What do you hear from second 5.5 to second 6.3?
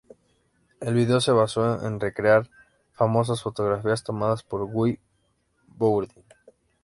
Bourdin.